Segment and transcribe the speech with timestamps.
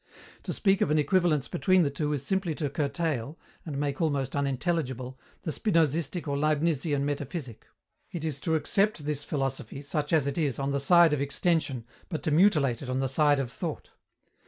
[0.41, 4.35] To speak of an equivalence between the two is simply to curtail, and make almost
[4.35, 7.67] unintelligible, the Spinozistic or Leibnizian metaphysic.
[8.09, 11.85] It is to accept this philosophy, such as it is, on the side of Extension,
[12.09, 13.91] but to mutilate it on the side of Thought.